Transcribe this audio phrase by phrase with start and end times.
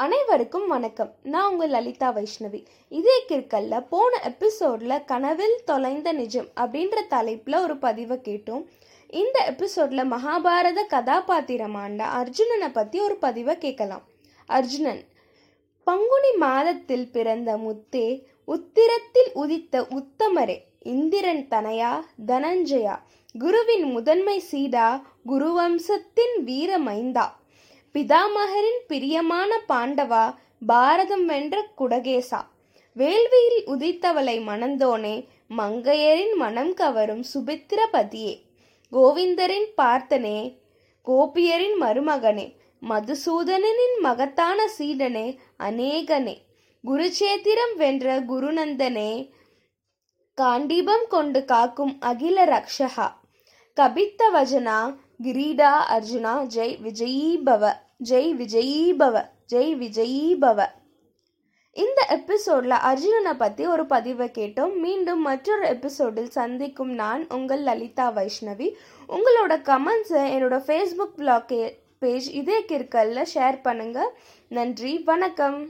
[0.00, 1.14] அனைவருக்கும் வணக்கம்.
[1.22, 2.64] நான் உங்கள் லலிதா வைஷ்ணவி.
[2.88, 8.64] இதே கிற்கல்ல போன எபிசோட்ல கனவில் தொலைந்த நிஜம் அப்படின்ற தலைப்புல ஒரு பதிவை கேட்டோம்.
[9.08, 14.02] இந்த எபிசோட்ல மகாபாரத கதாபாத்திரமாண்ட அர்ஜுனனை பத்தி ஒரு பதிவை கேட்கலாம்.
[14.46, 15.04] அர்ஜுனன்
[15.84, 22.98] பங்குனி மாதத்தில் பிறந்த முத்தே உத்திரத்தில் உதித்த உத்தமரே இந்திரன் தனையா தனஞ்சயா
[23.38, 27.26] குருவின் முதன்மை சீடா குருவம்சத்தின் வீரமைந்தா.
[27.94, 30.34] பிதாமகரின் பிரியமான பாண்டவா
[30.66, 32.40] பாரதம் வென்ற குடகேசா.
[32.96, 35.26] வேள்வியில் உதித்தவளை மணந்தோனே
[35.58, 38.42] மங்கையரின் மனம் கவரும் சுபித்திரபதியே.
[38.92, 40.58] கோவிந்தரின் பார்த்தனே
[41.06, 42.56] கோபியரின் மருமகனே
[42.88, 46.36] மதுசூதனனின் மகத்தான சீடனே அநேகனே.
[46.84, 49.30] குருச்சேத்திரம் வென்ற குருநந்தனே
[50.40, 53.12] காண்டீபம் கொண்டு காக்கும் அகில ரக்ஷகா.
[53.80, 54.94] கபித்த வஜனா
[55.26, 57.72] கிரீடா அர்ஜுனா ஜெய் விஜயீபவ
[58.10, 59.22] ஜெய் விஜயீபவ
[59.52, 60.66] ஜெய் விஜயீபவ.
[61.72, 64.74] இந்த எபிசோடில் அர்ஜுனனை பற்றி ஒரு பதிவை கேட்டோம்.
[64.84, 68.68] மீண்டும் மற்றொரு எபிசோடில் சந்திக்கும் நான் உங்கள் லலிதா வைஷ்ணவி.
[69.08, 71.56] உங்களோட கமெண்ட்ஸை என்னோட ஃபேஸ்புக் பிளாக்
[71.98, 74.12] பேஜ் இதே கிற்கல்ல ஷேர் பண்ணுங்கள்
[74.48, 75.60] நன்றி வணக்கம்.